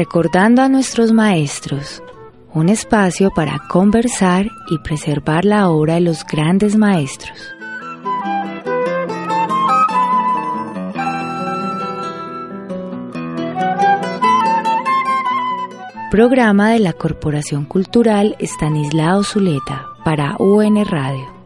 [0.00, 2.00] Recordando a nuestros maestros,
[2.54, 7.36] un espacio para conversar y preservar la obra de los grandes maestros.
[16.12, 21.37] Programa de la Corporación Cultural Estanislao Zuleta para UN Radio.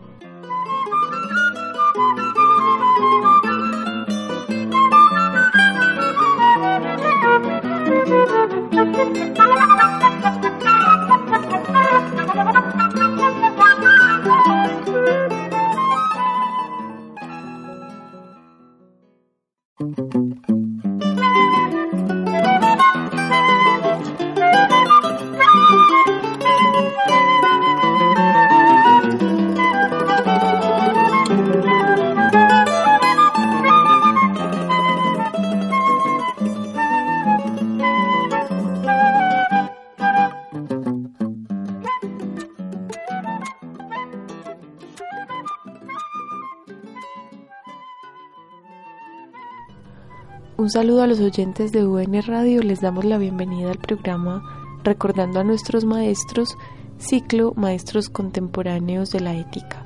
[19.80, 20.61] Un
[50.72, 54.42] saludo a los oyentes de UN Radio, les damos la bienvenida al programa
[54.82, 56.56] Recordando a nuestros maestros,
[56.96, 59.84] ciclo Maestros Contemporáneos de la Ética.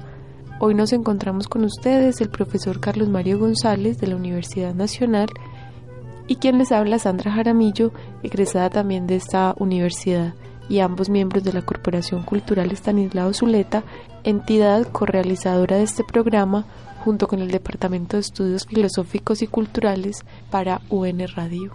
[0.61, 5.29] Hoy nos encontramos con ustedes el profesor Carlos Mario González de la Universidad Nacional
[6.29, 7.91] y quien les habla Sandra Jaramillo,
[8.23, 10.35] egresada también de esta universidad
[10.69, 13.83] y ambos miembros de la Corporación Cultural Estanislao Zuleta,
[14.23, 16.65] entidad correalizadora de este programa
[17.07, 21.71] junto con el Departamento de Estudios Filosóficos y Culturales para UN Radio.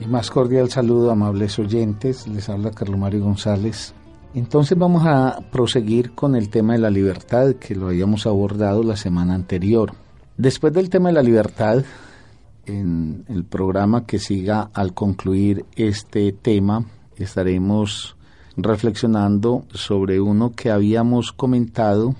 [0.00, 2.26] Y más cordial saludo, amables oyentes.
[2.26, 3.94] Les habla Carlos Mario González.
[4.34, 8.96] Entonces vamos a proseguir con el tema de la libertad que lo habíamos abordado la
[8.96, 9.92] semana anterior.
[10.40, 11.84] Después del tema de la libertad,
[12.64, 16.86] en el programa que siga al concluir este tema,
[17.16, 18.16] estaremos
[18.56, 22.14] reflexionando sobre uno que habíamos comentado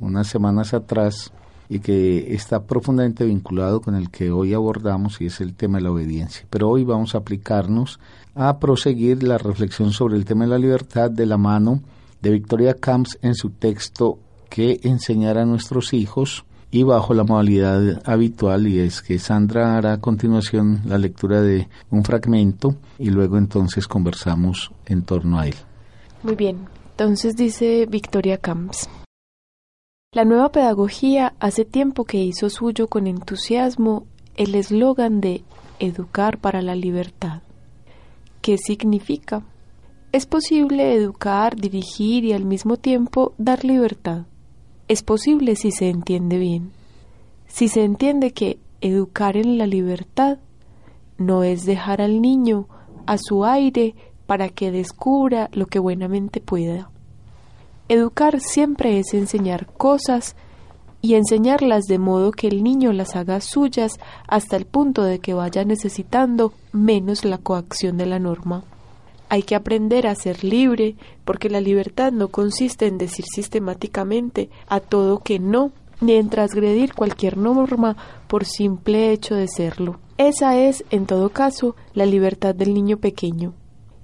[0.00, 1.32] unas semanas atrás
[1.70, 5.84] y que está profundamente vinculado con el que hoy abordamos y es el tema de
[5.84, 6.44] la obediencia.
[6.50, 8.00] Pero hoy vamos a aplicarnos
[8.34, 11.80] a proseguir la reflexión sobre el tema de la libertad de la mano
[12.20, 14.18] de Victoria Camps en su texto
[14.50, 16.44] que enseñar a nuestros hijos
[16.74, 21.68] y bajo la modalidad habitual y es que Sandra hará a continuación la lectura de
[21.90, 25.54] un fragmento y luego entonces conversamos en torno a él.
[26.22, 28.88] Muy bien, entonces dice Victoria Camps.
[30.14, 34.06] La nueva pedagogía hace tiempo que hizo suyo con entusiasmo
[34.36, 35.44] el eslogan de
[35.78, 37.42] Educar para la libertad.
[38.40, 39.42] ¿Qué significa?
[40.12, 44.26] Es posible educar, dirigir y al mismo tiempo dar libertad
[44.92, 46.70] es posible si se entiende bien.
[47.46, 50.36] Si se entiende que educar en la libertad
[51.16, 52.68] no es dejar al niño
[53.06, 53.94] a su aire
[54.26, 56.90] para que descubra lo que buenamente pueda.
[57.88, 60.36] Educar siempre es enseñar cosas
[61.00, 63.92] y enseñarlas de modo que el niño las haga suyas
[64.28, 68.64] hasta el punto de que vaya necesitando menos la coacción de la norma.
[69.32, 70.94] Hay que aprender a ser libre,
[71.24, 75.72] porque la libertad no consiste en decir sistemáticamente a todo que no,
[76.02, 77.96] ni en transgredir cualquier norma
[78.28, 79.98] por simple hecho de serlo.
[80.18, 83.54] Esa es, en todo caso, la libertad del niño pequeño.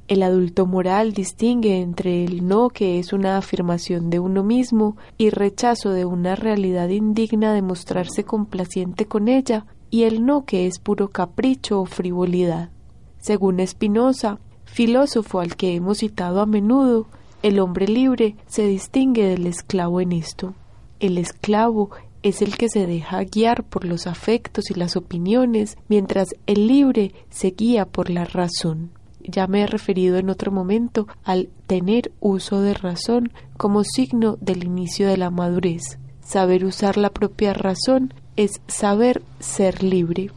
[0.07, 5.29] El adulto moral distingue entre el no que es una afirmación de uno mismo y
[5.29, 10.79] rechazo de una realidad indigna de mostrarse complaciente con ella y el no que es
[10.79, 12.71] puro capricho o frivolidad.
[13.19, 14.39] Según Spinoza,
[14.79, 17.09] filósofo al que hemos citado a menudo,
[17.43, 20.55] el hombre libre se distingue del esclavo en esto.
[21.01, 21.91] El esclavo
[22.23, 27.13] es el que se deja guiar por los afectos y las opiniones, mientras el libre
[27.29, 28.93] se guía por la razón.
[29.21, 34.63] Ya me he referido en otro momento al tener uso de razón como signo del
[34.63, 35.99] inicio de la madurez.
[36.21, 40.31] Saber usar la propia razón es saber ser libre.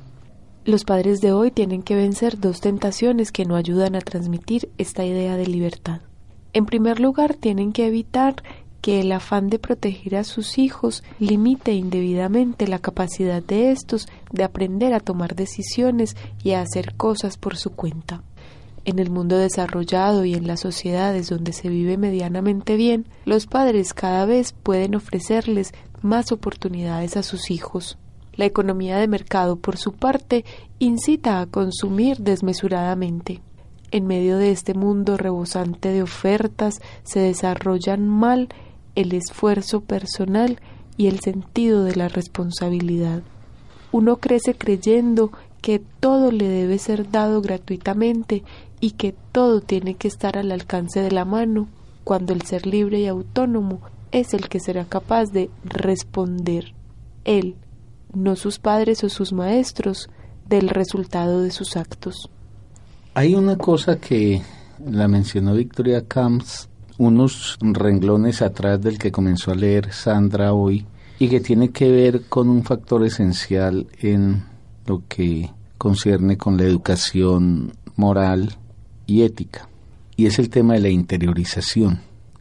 [0.63, 5.03] Los padres de hoy tienen que vencer dos tentaciones que no ayudan a transmitir esta
[5.03, 6.01] idea de libertad.
[6.53, 8.35] En primer lugar, tienen que evitar
[8.79, 14.43] que el afán de proteger a sus hijos limite indebidamente la capacidad de estos de
[14.43, 18.21] aprender a tomar decisiones y a hacer cosas por su cuenta.
[18.85, 23.95] En el mundo desarrollado y en las sociedades donde se vive medianamente bien, los padres
[23.95, 25.73] cada vez pueden ofrecerles
[26.03, 27.97] más oportunidades a sus hijos.
[28.35, 30.45] La economía de mercado, por su parte,
[30.79, 33.41] incita a consumir desmesuradamente.
[33.91, 38.49] En medio de este mundo rebosante de ofertas se desarrollan mal
[38.95, 40.59] el esfuerzo personal
[40.97, 43.21] y el sentido de la responsabilidad.
[43.91, 45.31] Uno crece creyendo
[45.61, 48.43] que todo le debe ser dado gratuitamente
[48.79, 51.67] y que todo tiene que estar al alcance de la mano,
[52.03, 53.79] cuando el ser libre y autónomo
[54.11, 56.73] es el que será capaz de responder,
[57.25, 57.55] él,
[58.13, 60.09] no sus padres o sus maestros,
[60.47, 62.29] del resultado de sus actos.
[63.13, 64.41] Hay una cosa que
[64.85, 66.67] la mencionó Victoria Camps
[66.97, 70.85] unos renglones atrás del que comenzó a leer Sandra hoy
[71.19, 74.43] y que tiene que ver con un factor esencial en
[74.85, 78.55] lo que concierne con la educación moral
[79.07, 79.67] y ética
[80.15, 81.99] y es el tema de la interiorización.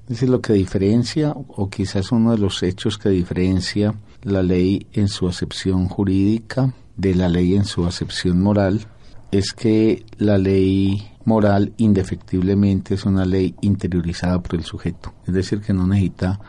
[0.09, 5.09] Es lo que diferencia o quizás uno de los hechos que diferencia la ley en
[5.09, 8.87] su acepción jurídica de la ley en su acepción moral
[9.31, 15.61] es que la ley moral indefectiblemente es una ley interiorizada por el sujeto, es decir,
[15.61, 16.41] que no necesita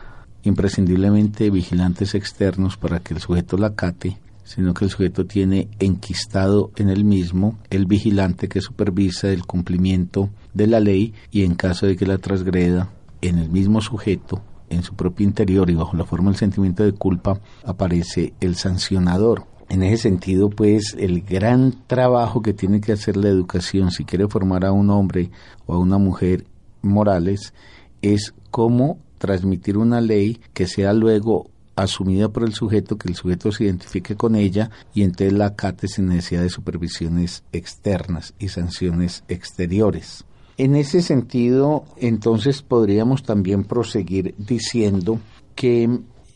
[0.42, 6.72] imprescindiblemente vigilantes externos para que el sujeto la cate, sino que el sujeto tiene enquistado
[6.76, 11.86] en el mismo el vigilante que supervisa el cumplimiento de la ley y en caso
[11.86, 12.90] de que la transgreda
[13.20, 14.42] en el mismo sujeto,
[14.72, 19.46] en su propio interior y bajo la forma del sentimiento de culpa, aparece el sancionador.
[19.68, 24.28] En ese sentido, pues, el gran trabajo que tiene que hacer la educación si quiere
[24.28, 25.30] formar a un hombre
[25.66, 26.46] o a una mujer
[26.82, 27.54] morales
[28.02, 33.52] es cómo transmitir una ley que sea luego asumida por el sujeto, que el sujeto
[33.52, 39.24] se identifique con ella y entonces la acate sin necesidad de supervisiones externas y sanciones
[39.28, 40.24] exteriores.
[40.58, 45.18] En ese sentido, entonces podríamos también proseguir diciendo
[45.54, 45.88] que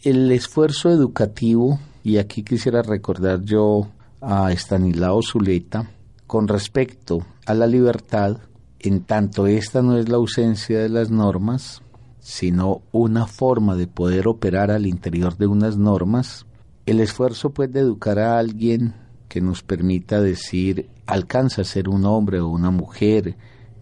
[0.02, 3.88] el esfuerzo educativo y aquí quisiera recordar yo
[4.20, 5.90] a Estanislao Zuleta
[6.26, 8.38] con respecto a la libertad,
[8.80, 11.82] en tanto esta no es la ausencia de las normas,
[12.20, 16.46] sino una forma de poder operar al interior de unas normas,
[16.86, 18.94] el esfuerzo puede de educar a alguien
[19.28, 23.36] que nos permita decir alcanza a ser un hombre o una mujer,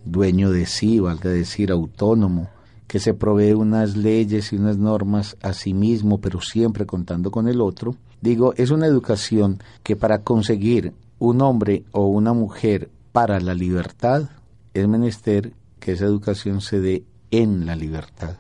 [0.05, 2.49] dueño de sí, valga decir autónomo,
[2.87, 7.49] que se provee unas leyes y unas normas a sí mismo, pero siempre contando con
[7.49, 13.39] el otro, Digo, es una educación que para conseguir un hombre o una mujer para
[13.39, 14.31] la libertad,
[14.73, 18.39] es menester que esa educación se dé en la libertad.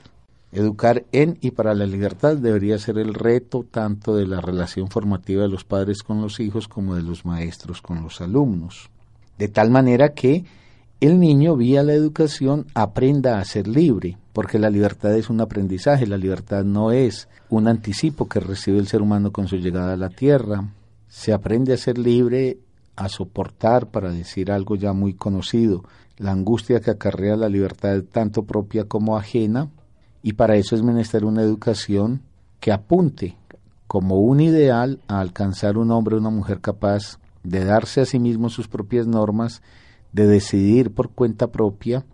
[0.52, 5.42] Educar en y para la libertad debería ser el reto tanto de la relación formativa
[5.42, 8.88] de los padres con los hijos como de los maestros con los alumnos.
[9.36, 10.46] De tal manera que
[11.00, 16.06] el niño vía la educación aprenda a ser libre, porque la libertad es un aprendizaje,
[16.06, 19.98] la libertad no es un anticipo que recibe el ser humano con su llegada a
[19.98, 20.72] la tierra.
[21.08, 22.58] Se aprende a ser libre,
[22.96, 25.84] a soportar, para decir algo ya muy conocido,
[26.16, 29.70] la angustia que acarrea la libertad tanto propia como ajena,
[30.22, 32.22] y para eso es menester una educación
[32.60, 33.36] que apunte
[33.86, 38.18] como un ideal a alcanzar un hombre o una mujer capaz de darse a sí
[38.18, 39.60] mismo sus propias normas,
[40.14, 42.06] de decidir por cuenta propia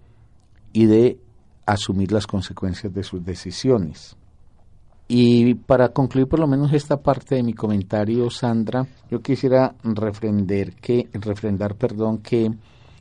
[0.73, 1.20] y de
[1.67, 4.17] asumir las consecuencias de sus decisiones.
[5.07, 10.73] Y para concluir por lo menos esta parte de mi comentario, Sandra, yo quisiera refrendar
[10.76, 12.50] que, refrendar, perdón, que,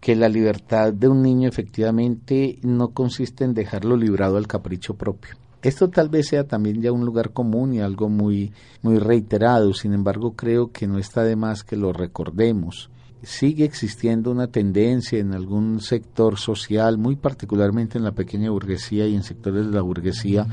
[0.01, 5.35] que la libertad de un niño efectivamente no consiste en dejarlo librado al capricho propio.
[5.61, 8.51] Esto tal vez sea también ya un lugar común y algo muy,
[8.81, 12.89] muy reiterado, sin embargo creo que no está de más que lo recordemos
[13.23, 19.15] sigue existiendo una tendencia en algún sector social, muy particularmente en la pequeña burguesía y
[19.15, 20.47] en sectores de la burguesía,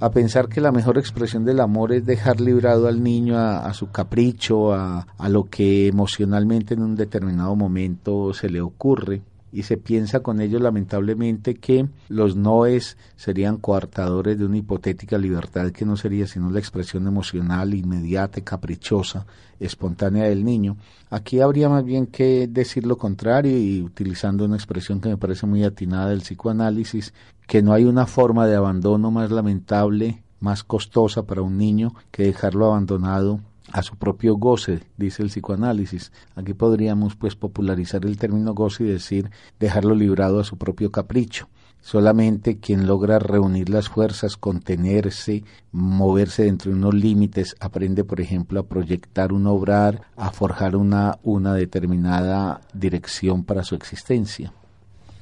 [0.00, 3.90] a pensar que la mejor expresión del amor es dejar librado al niño a, su
[3.90, 9.22] capricho, a, a lo que emocionalmente en un determinado momento se le ocurre
[9.52, 15.70] y se piensa con ello lamentablemente que los noes serían coartadores de una hipotética libertad
[15.70, 19.26] que no sería sino la expresión emocional, inmediata, caprichosa,
[19.58, 20.76] espontánea del niño.
[21.10, 25.46] Aquí habría más bien que decir lo contrario y utilizando una expresión que me parece
[25.46, 27.12] muy atinada del psicoanálisis,
[27.46, 32.22] que no hay una forma de abandono más lamentable, más costosa para un niño que
[32.24, 33.40] dejarlo abandonado
[33.72, 36.12] a su propio goce, dice el psicoanálisis.
[36.34, 41.48] Aquí podríamos pues popularizar el término goce y decir dejarlo librado a su propio capricho.
[41.82, 48.60] Solamente quien logra reunir las fuerzas, contenerse, moverse dentro de unos límites, aprende, por ejemplo,
[48.60, 54.52] a proyectar un obrar, a forjar una, una determinada dirección para su existencia.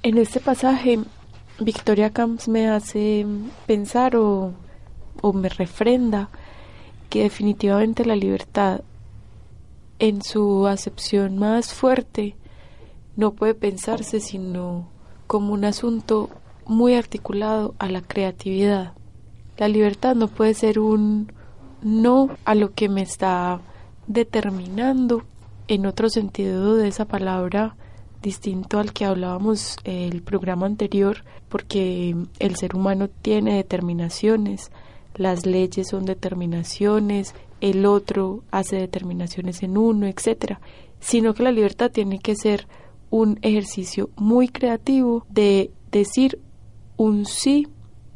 [0.02, 0.98] En este pasaje,
[1.60, 3.24] Victoria Camps me hace
[3.66, 4.52] pensar o,
[5.20, 6.28] o me refrenda
[7.08, 8.82] que definitivamente la libertad
[9.98, 12.36] en su acepción más fuerte
[13.16, 14.88] no puede pensarse sino
[15.26, 16.30] como un asunto
[16.66, 18.92] muy articulado a la creatividad.
[19.56, 21.32] La libertad no puede ser un
[21.82, 23.60] no a lo que me está
[24.06, 25.22] determinando
[25.68, 27.76] en otro sentido de esa palabra
[28.22, 34.70] distinto al que hablábamos el programa anterior porque el ser humano tiene determinaciones,
[35.18, 40.60] las leyes son determinaciones, el otro hace determinaciones en uno, etcétera,
[41.00, 42.66] sino que la libertad tiene que ser
[43.10, 46.40] un ejercicio muy creativo de decir
[46.96, 47.68] un sí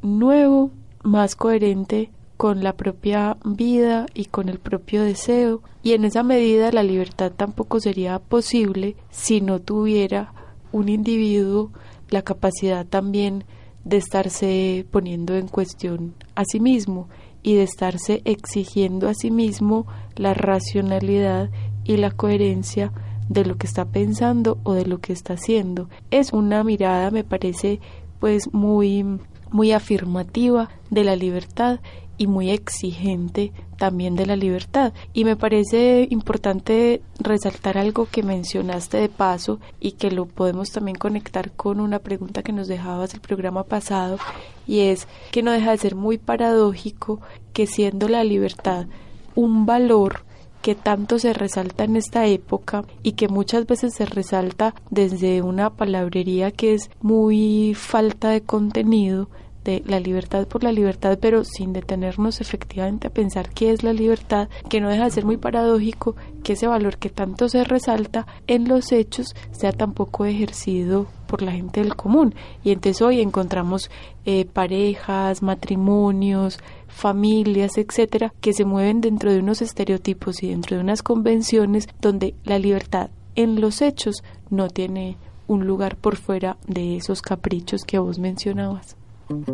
[0.02, 0.70] nuevo,
[1.02, 6.72] más coherente con la propia vida y con el propio deseo, y en esa medida
[6.72, 10.32] la libertad tampoco sería posible si no tuviera
[10.72, 11.70] un individuo
[12.10, 13.44] la capacidad también
[13.84, 17.08] de estarse poniendo en cuestión a sí mismo
[17.42, 19.86] y de estarse exigiendo a sí mismo
[20.16, 21.50] la racionalidad
[21.84, 22.92] y la coherencia
[23.28, 25.88] de lo que está pensando o de lo que está haciendo.
[26.10, 27.80] Es una mirada, me parece,
[28.20, 29.04] pues muy
[29.52, 31.80] muy afirmativa de la libertad
[32.18, 34.92] y muy exigente también de la libertad.
[35.12, 40.96] Y me parece importante resaltar algo que mencionaste de paso y que lo podemos también
[40.96, 44.18] conectar con una pregunta que nos dejabas el programa pasado
[44.66, 47.20] y es que no deja de ser muy paradójico
[47.52, 48.86] que siendo la libertad
[49.34, 50.24] un valor
[50.62, 55.70] que tanto se resalta en esta época y que muchas veces se resalta desde una
[55.70, 59.28] palabrería que es muy falta de contenido,
[59.64, 63.92] de la libertad por la libertad, pero sin detenernos efectivamente a pensar qué es la
[63.92, 68.26] libertad, que no deja de ser muy paradójico que ese valor que tanto se resalta
[68.46, 72.34] en los hechos sea tampoco ejercido por la gente del común.
[72.62, 73.90] Y entonces hoy encontramos
[74.24, 80.82] eh, parejas, matrimonios, familias, etcétera, que se mueven dentro de unos estereotipos y dentro de
[80.82, 85.16] unas convenciones donde la libertad en los hechos no tiene
[85.46, 88.96] un lugar por fuera de esos caprichos que vos mencionabas.
[89.32, 89.48] thank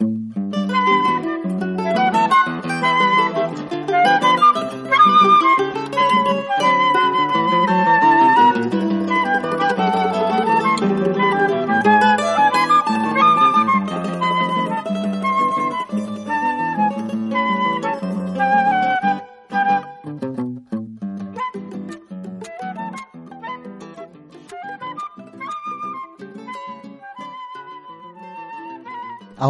[0.00, 0.73] you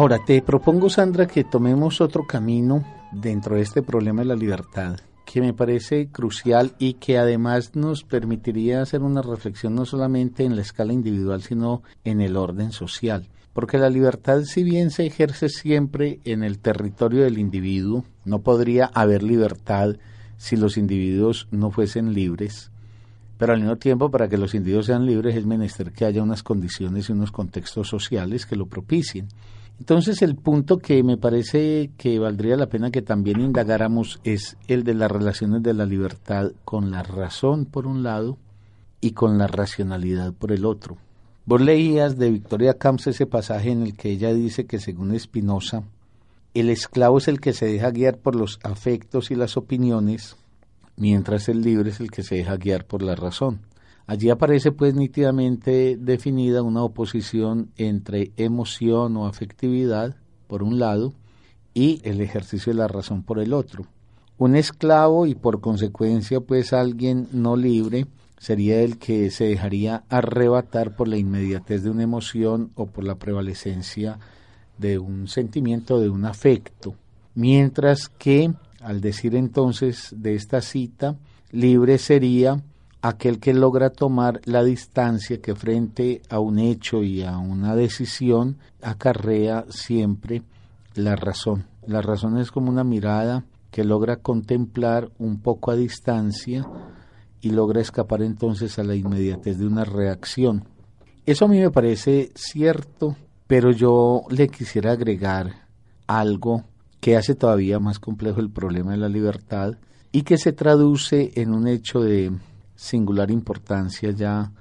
[0.05, 4.99] Ahora, te propongo, Sandra, que tomemos otro camino dentro de este problema de la libertad,
[5.25, 10.55] que me parece crucial y que además nos permitiría hacer una reflexión no solamente en
[10.55, 13.27] la escala individual, sino en el orden social.
[13.51, 18.91] Porque la libertad, si bien se ejerce siempre en el territorio del individuo, no podría
[18.93, 19.95] haber libertad
[20.37, 22.69] si los individuos no fuesen libres,
[23.39, 26.43] pero al mismo tiempo para que los individuos sean libres es menester que haya unas
[26.43, 29.29] condiciones y unos contextos sociales que lo propicien.
[29.79, 34.83] Entonces el punto que me parece que valdría la pena que también indagáramos es el
[34.83, 38.37] de las relaciones de la libertad con la razón por un lado
[39.01, 40.97] y con la racionalidad por el otro.
[41.45, 45.83] Vos leías de Victoria Camps ese pasaje en el que ella dice que según Spinoza,
[46.55, 50.37] el esclavo es el que se deja guiar por los afectos y las opiniones,
[50.95, 53.59] mientras el libre es el que se deja guiar por la razón.
[54.07, 60.15] Allí aparece pues nítidamente definida una oposición entre emoción o afectividad
[60.47, 61.13] por un lado
[61.73, 63.85] y el ejercicio de la razón por el otro.
[64.37, 68.05] Un esclavo y por consecuencia pues alguien no libre
[68.37, 73.15] sería el que se dejaría arrebatar por la inmediatez de una emoción o por la
[73.15, 74.19] prevalecencia
[74.77, 76.95] de un sentimiento, de un afecto.
[77.33, 81.17] Mientras que, al decir entonces de esta cita,
[81.51, 82.61] libre sería
[83.07, 88.57] aquel que logra tomar la distancia que frente a un hecho y a una decisión
[88.81, 90.41] acarrea siempre
[90.95, 91.67] la razón.
[91.85, 96.65] La razón es como una mirada que logra contemplar un poco a distancia
[97.41, 100.63] y logra escapar entonces a la inmediatez de una reacción.
[101.27, 105.67] Eso a mí me parece cierto, pero yo le quisiera agregar
[106.07, 106.63] algo
[106.99, 109.73] que hace todavía más complejo el problema de la libertad
[110.11, 112.31] y que se traduce en un hecho de
[112.75, 114.51] singular importancia ya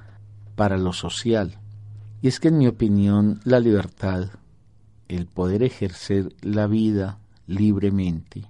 [0.56, 1.58] para lo social.
[2.22, 4.30] Y es que en mi opinión la libertad,
[5.08, 8.44] el poder ejercer la vida libremente,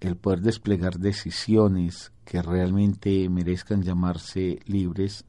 [0.00, 5.24] el poder desplegar decisiones que realmente merezcan llamarse libres,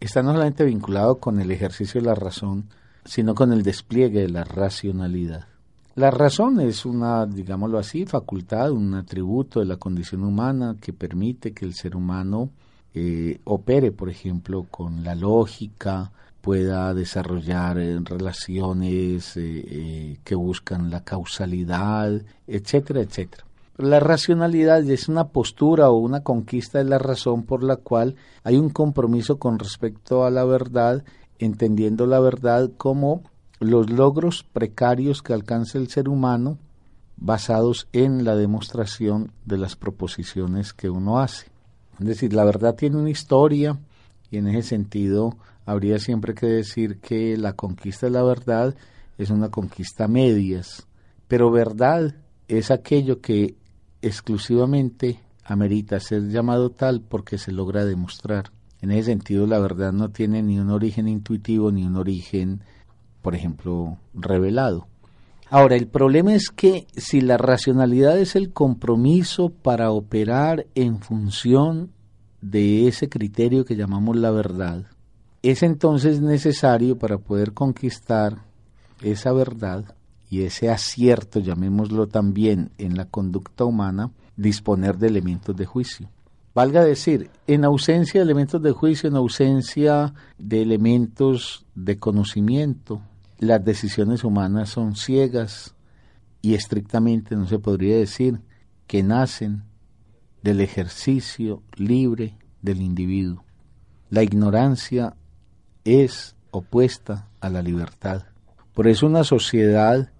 [0.00, 2.68] está no solamente vinculado con el ejercicio de la razón,
[3.04, 5.46] sino con el despliegue de la racionalidad.
[5.94, 11.52] La razón es una, digámoslo así, facultad, un atributo de la condición humana que permite
[11.52, 12.50] que el ser humano
[12.94, 21.04] eh, opere, por ejemplo, con la lógica, pueda desarrollar eh, relaciones eh, que buscan la
[21.04, 23.44] causalidad, etcétera, etcétera.
[23.76, 28.56] La racionalidad es una postura o una conquista de la razón por la cual hay
[28.56, 31.04] un compromiso con respecto a la verdad,
[31.38, 33.22] entendiendo la verdad como
[33.60, 36.58] los logros precarios que alcanza el ser humano
[37.16, 41.46] basados en la demostración de las proposiciones que uno hace.
[42.00, 43.78] Es decir, la verdad tiene una historia
[44.30, 45.36] y en ese sentido
[45.66, 48.74] habría siempre que decir que la conquista de la verdad
[49.18, 50.86] es una conquista a medias,
[51.26, 52.14] pero verdad
[52.46, 53.56] es aquello que
[54.00, 58.52] exclusivamente amerita ser llamado tal porque se logra demostrar.
[58.80, 62.62] En ese sentido, la verdad no tiene ni un origen intuitivo ni un origen,
[63.22, 64.86] por ejemplo, revelado.
[65.50, 71.90] Ahora, el problema es que si la racionalidad es el compromiso para operar en función
[72.42, 74.84] de ese criterio que llamamos la verdad,
[75.42, 78.42] es entonces necesario para poder conquistar
[79.02, 79.94] esa verdad
[80.28, 86.10] y ese acierto, llamémoslo también, en la conducta humana, disponer de elementos de juicio.
[86.54, 93.00] Valga decir, en ausencia de elementos de juicio, en ausencia de elementos de conocimiento,
[93.38, 95.74] las decisiones humanas son ciegas
[96.42, 98.40] y estrictamente no se podría decir
[98.86, 99.64] que nacen
[100.42, 103.44] del ejercicio libre del individuo.
[104.10, 105.16] La ignorancia
[105.84, 108.24] es opuesta a la libertad.
[108.74, 110.12] Por eso una sociedad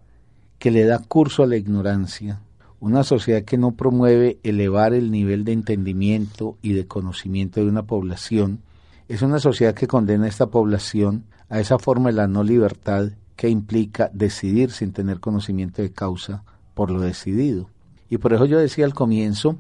[0.59, 2.41] que le da curso a la ignorancia,
[2.81, 7.85] una sociedad que no promueve elevar el nivel de entendimiento y de conocimiento de una
[7.85, 8.63] población,
[9.09, 13.11] es una sociedad que condena a esta población a esa forma de la no libertad
[13.37, 16.43] que implica decidir sin tener conocimiento de causa
[16.75, 17.71] por lo decidido.
[18.11, 19.59] Y por eso yo decía al comienzo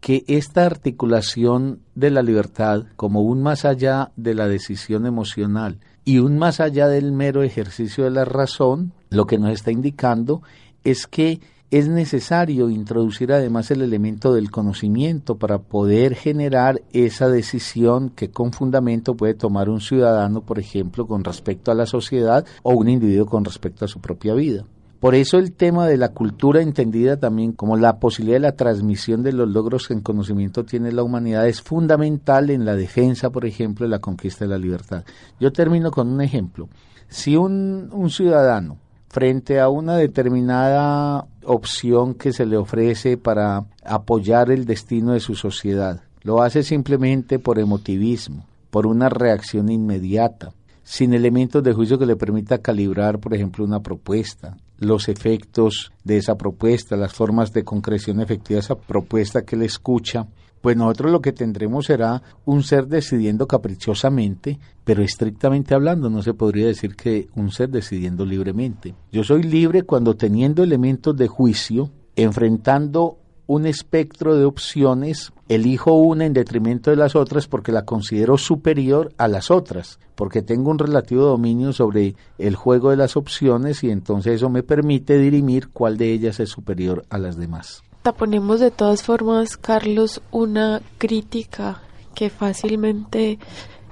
[0.00, 6.18] que esta articulación de la libertad como un más allá de la decisión emocional y
[6.18, 10.42] un más allá del mero ejercicio de la razón, lo que nos está indicando
[10.82, 11.40] es que
[11.74, 18.52] es necesario introducir además el elemento del conocimiento para poder generar esa decisión que con
[18.52, 23.26] fundamento puede tomar un ciudadano, por ejemplo, con respecto a la sociedad o un individuo
[23.26, 24.64] con respecto a su propia vida.
[25.00, 29.24] Por eso el tema de la cultura entendida también como la posibilidad de la transmisión
[29.24, 33.46] de los logros que en conocimiento tiene la humanidad es fundamental en la defensa, por
[33.46, 35.02] ejemplo, de la conquista de la libertad.
[35.40, 36.68] Yo termino con un ejemplo.
[37.08, 38.78] Si un, un ciudadano
[39.14, 45.36] frente a una determinada opción que se le ofrece para apoyar el destino de su
[45.36, 46.02] sociedad.
[46.22, 52.16] Lo hace simplemente por emotivismo, por una reacción inmediata, sin elementos de juicio que le
[52.16, 58.20] permita calibrar, por ejemplo, una propuesta, los efectos de esa propuesta, las formas de concreción
[58.20, 60.26] efectiva de esa propuesta que le escucha,
[60.64, 66.32] pues nosotros lo que tendremos será un ser decidiendo caprichosamente, pero estrictamente hablando no se
[66.32, 68.94] podría decir que un ser decidiendo libremente.
[69.12, 76.24] Yo soy libre cuando teniendo elementos de juicio, enfrentando un espectro de opciones, elijo una
[76.24, 80.78] en detrimento de las otras porque la considero superior a las otras, porque tengo un
[80.78, 85.98] relativo dominio sobre el juego de las opciones y entonces eso me permite dirimir cuál
[85.98, 91.82] de ellas es superior a las demás ponemos de todas formas, Carlos, una crítica
[92.14, 93.38] que fácilmente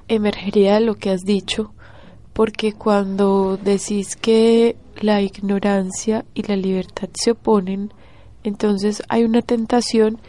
[0.07, 1.73] emergería de lo que has dicho,
[2.33, 7.91] porque cuando decís que la ignorancia y la libertad se oponen,
[8.43, 10.19] entonces hay una tentación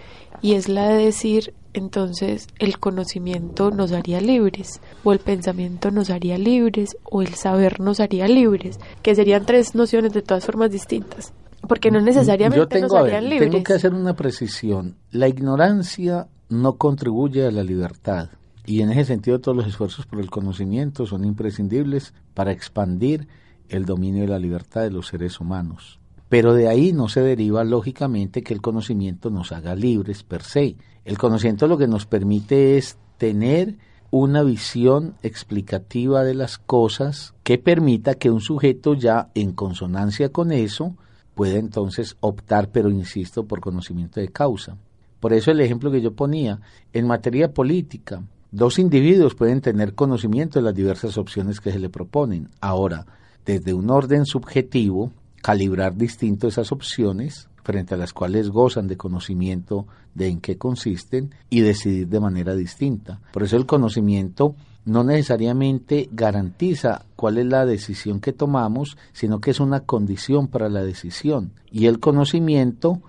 [0.40, 6.09] y es la de decir entonces el conocimiento nos haría libres, o el pensamiento nos
[6.09, 10.70] haría libres, o el saber nos haría libres, que serían tres nociones de todas formas
[10.70, 11.33] distintas
[11.66, 14.96] porque no necesariamente Yo tengo, Tengo que hacer una precisión.
[15.11, 18.31] La ignorancia no contribuye a la libertad.
[18.66, 23.29] Y en ese sentido todos los esfuerzos por el conocimiento son imprescindibles para expandir
[23.68, 26.00] el dominio de la libertad de los seres humanos.
[26.29, 30.77] Pero de ahí no se deriva lógicamente que el conocimiento nos haga libres per se.
[31.05, 33.77] El conocimiento lo que nos permite es tener
[34.11, 40.53] una visión explicativa de las cosas que permita que un sujeto ya en consonancia con
[40.53, 40.96] eso
[41.35, 44.77] puede entonces optar, pero insisto, por conocimiento de causa.
[45.20, 46.61] Por eso el ejemplo que yo ponía,
[46.92, 51.88] en materia política, dos individuos pueden tener conocimiento de las diversas opciones que se le
[51.88, 52.49] proponen.
[52.61, 53.07] Ahora,
[53.44, 59.87] desde un orden subjetivo, calibrar distinto esas opciones frente a las cuales gozan de conocimiento
[60.14, 63.20] de en qué consisten y decidir de manera distinta.
[63.33, 69.51] Por eso el conocimiento no necesariamente garantiza cuál es la decisión que tomamos, sino que
[69.51, 71.53] es una condición para la decisión.
[71.70, 73.01] Y el conocimiento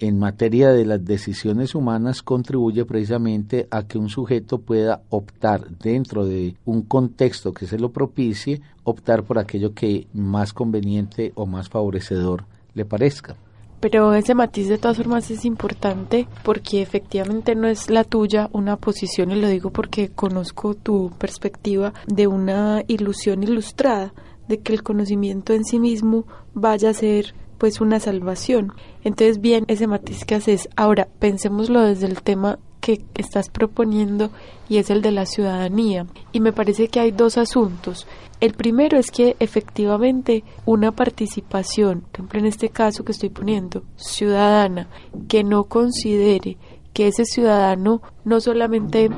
[0.00, 6.24] en materia de las decisiones humanas contribuye precisamente a que un sujeto pueda optar dentro
[6.24, 11.68] de un contexto que se lo propicie, optar por aquello que más conveniente o más
[11.68, 13.36] favorecedor le parezca.
[13.80, 18.76] Pero ese matiz de todas formas es importante porque efectivamente no es la tuya una
[18.76, 24.12] posición, y lo digo porque conozco tu perspectiva de una ilusión ilustrada,
[24.48, 28.72] de que el conocimiento en sí mismo vaya a ser pues una salvación.
[29.04, 30.68] Entonces bien, ese matiz que haces.
[30.76, 34.30] Ahora, pensémoslo desde el tema que estás proponiendo
[34.68, 36.06] y es el de la ciudadanía.
[36.32, 38.06] Y me parece que hay dos asuntos.
[38.40, 43.82] El primero es que efectivamente una participación, por ejemplo en este caso que estoy poniendo,
[43.96, 44.88] ciudadana,
[45.28, 46.56] que no considere
[46.94, 49.10] que ese ciudadano no solamente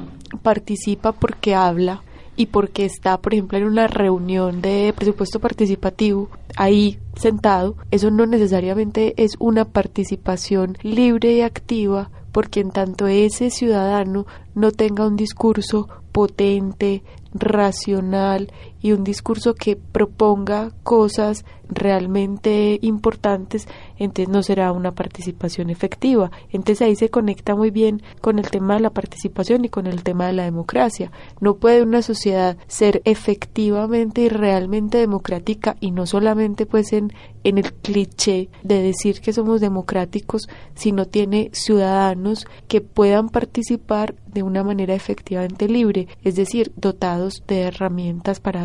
[0.43, 2.03] participa porque habla,
[2.37, 8.27] y porque está, por ejemplo, en una reunión de presupuesto participativo, ahí sentado, eso no
[8.27, 15.17] necesariamente es una participación libre y activa, porque en tanto ese ciudadano no tenga un
[15.17, 17.03] discurso potente,
[17.35, 23.67] racional y un discurso que proponga cosas realmente importantes,
[23.97, 26.31] entonces no será una participación efectiva.
[26.51, 30.03] Entonces ahí se conecta muy bien con el tema de la participación y con el
[30.03, 31.11] tema de la democracia.
[31.41, 37.13] No puede una sociedad ser efectivamente y realmente democrática y no solamente pues en,
[37.45, 44.43] en el cliché de decir que somos democráticos, sino tiene ciudadanos que puedan participar de
[44.43, 48.63] una manera efectivamente libre, es decir, dotados de herramientas para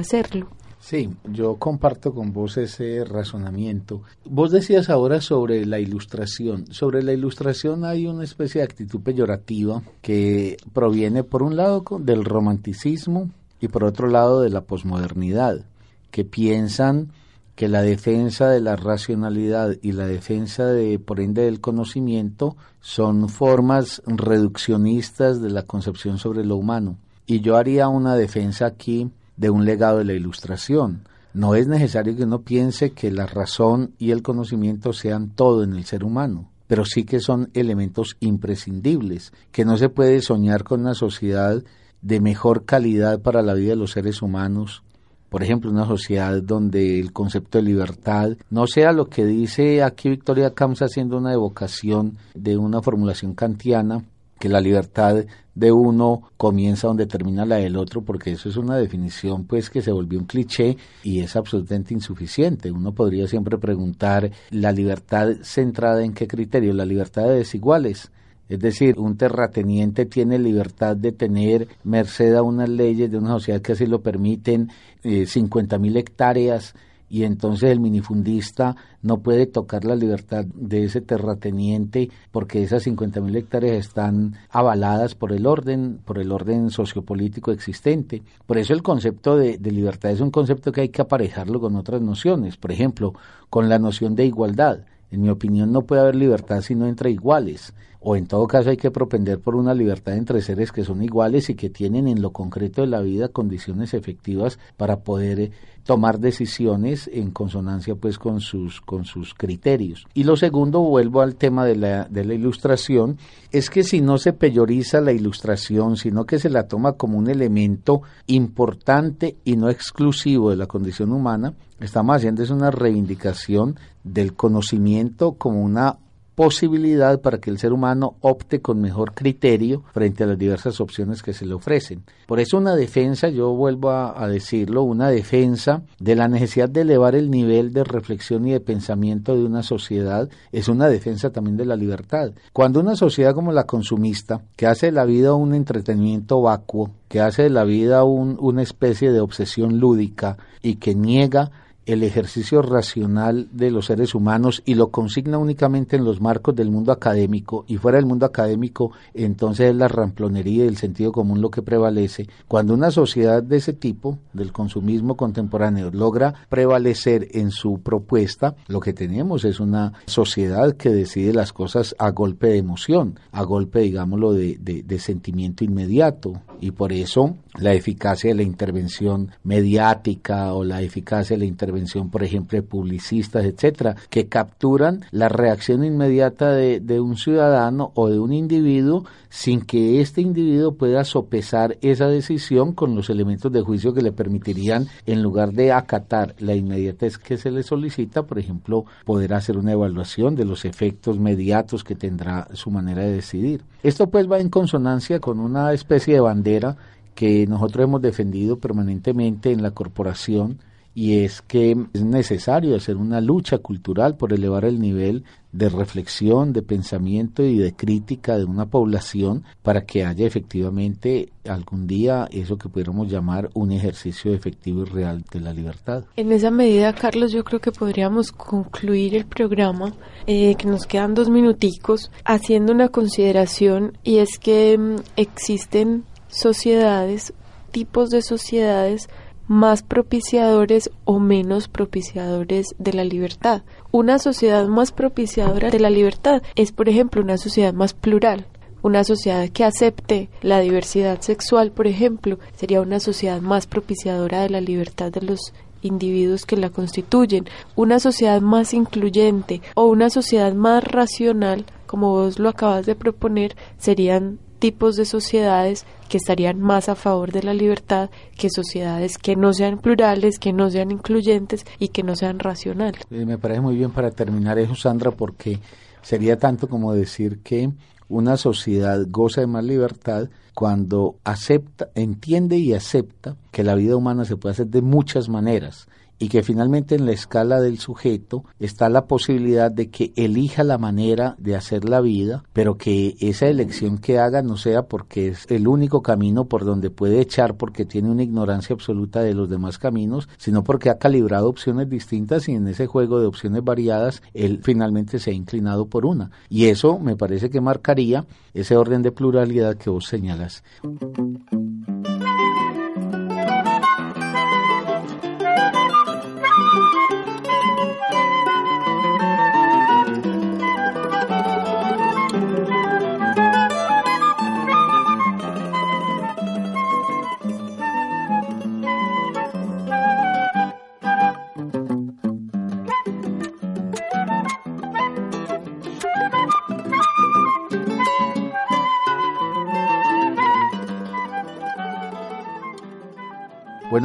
[0.80, 4.04] Sí, yo comparto con vos ese razonamiento.
[4.24, 6.72] Vos decías ahora sobre la ilustración.
[6.72, 12.24] Sobre la ilustración hay una especie de actitud peyorativa que proviene por un lado del
[12.24, 15.66] romanticismo y por otro lado de la posmodernidad,
[16.12, 17.12] que piensan
[17.56, 23.30] que la defensa de la racionalidad y la defensa de por ende del conocimiento son
[23.30, 26.98] formas reduccionistas de la concepción sobre lo humano.
[27.26, 31.04] Y yo haría una defensa aquí de un legado de la ilustración.
[31.34, 35.74] No es necesario que uno piense que la razón y el conocimiento sean todo en
[35.76, 40.82] el ser humano, pero sí que son elementos imprescindibles, que no se puede soñar con
[40.82, 41.64] una sociedad
[42.02, 44.84] de mejor calidad para la vida de los seres humanos,
[45.30, 50.10] por ejemplo, una sociedad donde el concepto de libertad no sea lo que dice aquí
[50.10, 54.06] Victoria Camps haciendo una evocación de una formulación kantiana,
[54.40, 55.26] que la libertad
[55.58, 59.82] de uno comienza donde termina la del otro, porque eso es una definición pues que
[59.82, 62.72] se volvió un cliché y es absolutamente insuficiente.
[62.72, 68.12] Uno podría siempre preguntar la libertad centrada en qué criterio, la libertad de desiguales.
[68.48, 73.60] Es decir, un terrateniente tiene libertad de tener, merced a unas leyes de una sociedad
[73.60, 74.70] que así lo permiten,
[75.04, 76.76] eh, 50 mil hectáreas
[77.10, 83.22] y entonces el minifundista no puede tocar la libertad de ese terrateniente porque esas 50
[83.22, 88.24] mil hectáreas están avaladas por el orden, por el orden sociopolítico existente.
[88.46, 91.76] Por eso el concepto de, de libertad es un concepto que hay que aparejarlo con
[91.76, 93.14] otras nociones, por ejemplo,
[93.50, 94.82] con la noción de igualdad.
[95.10, 97.74] En mi opinión no puede haber libertad sino entre iguales,
[98.10, 101.50] o en todo caso hay que propender por una libertad entre seres que son iguales
[101.50, 105.52] y que tienen en lo concreto de la vida condiciones efectivas para poder eh,
[105.84, 110.06] tomar decisiones en consonancia pues con sus con sus criterios.
[110.14, 113.18] Y lo segundo, vuelvo al tema de la, de la ilustración,
[113.52, 117.30] es que si no se peyoriza la ilustración, sino que se la toma como un
[117.30, 124.34] elemento importante y no exclusivo de la condición humana, estamos haciendo es una reivindicación del
[124.34, 125.98] conocimiento como una
[126.38, 131.24] posibilidad para que el ser humano opte con mejor criterio frente a las diversas opciones
[131.24, 132.04] que se le ofrecen.
[132.28, 137.16] Por eso una defensa, yo vuelvo a, decirlo, una defensa de la necesidad de elevar
[137.16, 141.66] el nivel de reflexión y de pensamiento de una sociedad es una defensa también de
[141.66, 142.34] la libertad.
[142.54, 147.20] Cuando una sociedad como la consumista, que hace de la vida un entretenimiento vacuo, que
[147.20, 151.50] hace de la vida una especie de obsesión lúdica y que niega
[151.88, 156.70] el ejercicio racional de los seres humanos y lo consigna únicamente en los marcos del
[156.70, 161.42] mundo académico y fuera del mundo académico entonces es la ramplonería y el sentido común
[161.42, 162.28] lo que prevalece.
[162.48, 168.80] Cuando una sociedad de ese tipo, del consumismo contemporáneo, logra prevalecer en su propuesta, lo
[168.80, 173.80] que tenemos es una sociedad que decide las cosas a golpe de emoción, a golpe,
[173.80, 176.42] digámoslo, de, de, de sentimiento inmediato.
[176.60, 182.10] Y por eso la eficacia de la intervención mediática o la eficacia de la intervención,
[182.10, 188.10] por ejemplo, de publicistas, etcétera, que capturan la reacción inmediata de, de un ciudadano o
[188.10, 193.62] de un individuo sin que este individuo pueda sopesar esa decisión con los elementos de
[193.62, 198.40] juicio que le permitirían, en lugar de acatar la inmediatez que se le solicita, por
[198.40, 203.64] ejemplo, poder hacer una evaluación de los efectos mediatos que tendrá su manera de decidir.
[203.84, 206.78] Esto pues va en consonancia con una especie de bandera
[207.18, 210.60] que nosotros hemos defendido permanentemente en la corporación
[210.94, 216.54] y es que es necesario hacer una lucha cultural por elevar el nivel de reflexión,
[216.54, 222.58] de pensamiento y de crítica de una población para que haya efectivamente algún día eso
[222.58, 226.04] que pudiéramos llamar un ejercicio efectivo y real de la libertad.
[226.18, 229.94] En esa medida, Carlos, yo creo que podríamos concluir el programa,
[230.28, 236.04] eh, que nos quedan dos minuticos, haciendo una consideración y es que mm, existen
[236.40, 237.34] sociedades,
[237.72, 239.10] tipos de sociedades
[239.48, 243.64] más propiciadores o menos propiciadores de la libertad.
[243.92, 248.46] Una sociedad más propiciadora de la libertad es, por ejemplo, una sociedad más plural.
[248.84, 254.50] Una sociedad que acepte la diversidad sexual, por ejemplo, sería una sociedad más propiciadora de
[254.50, 257.46] la libertad de los individuos que la constituyen,
[257.76, 263.56] una sociedad más incluyente o una sociedad más racional, como vos lo acabas de proponer,
[263.78, 269.36] serían tipos de sociedades que estarían más a favor de la libertad que sociedades que
[269.36, 273.02] no sean plurales, que no sean incluyentes y que no sean racionales.
[273.12, 275.60] Eh, me parece muy bien para terminar eso, Sandra, porque
[276.02, 277.70] sería tanto como decir que
[278.10, 284.26] una sociedad goza de más libertad cuando acepta, entiende y acepta que la vida humana
[284.26, 285.88] se puede hacer de muchas maneras
[286.20, 290.78] y que finalmente en la escala del sujeto está la posibilidad de que elija la
[290.78, 295.46] manera de hacer la vida, pero que esa elección que haga no sea porque es
[295.50, 299.78] el único camino por donde puede echar porque tiene una ignorancia absoluta de los demás
[299.78, 304.62] caminos, sino porque ha calibrado opciones distintas y en ese juego de opciones variadas él
[304.64, 306.32] finalmente se ha inclinado por una.
[306.50, 310.64] Y eso me parece que marcaría ese orden de pluralidad que vos señalas.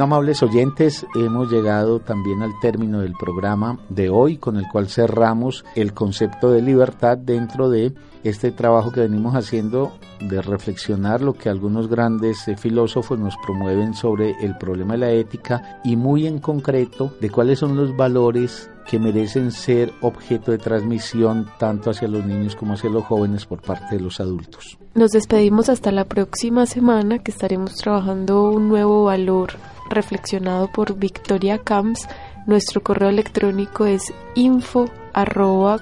[0.03, 5.63] Amables oyentes, hemos llegado también al término del programa de hoy, con el cual cerramos
[5.75, 7.93] el concepto de libertad dentro de
[8.25, 13.93] este trabajo que venimos haciendo de reflexionar lo que algunos grandes eh, filósofos nos promueven
[13.93, 18.69] sobre el problema de la ética y muy en concreto de cuáles son los valores
[18.85, 23.61] que merecen ser objeto de transmisión tanto hacia los niños como hacia los jóvenes por
[23.61, 24.77] parte de los adultos.
[24.95, 29.53] Nos despedimos hasta la próxima semana que estaremos trabajando un nuevo valor
[29.93, 32.07] reflexionado por Victoria Camps.
[32.45, 35.79] Nuestro correo electrónico es info arroba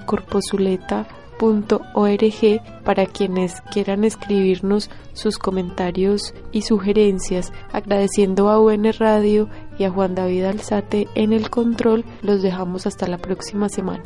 [2.86, 7.52] para quienes quieran escribirnos sus comentarios y sugerencias.
[7.74, 13.08] Agradeciendo a UN Radio y a Juan David Alzate en el control, los dejamos hasta
[13.08, 14.04] la próxima semana.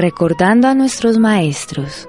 [0.00, 2.08] Recordando a nuestros maestros,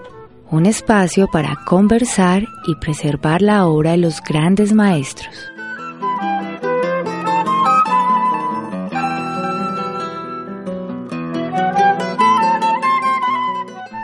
[0.49, 5.35] un espacio para conversar y preservar la obra de los grandes maestros.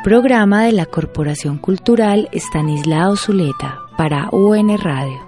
[0.03, 5.26] Programa de la Corporación Cultural Estanislao Zuleta para UN Radio.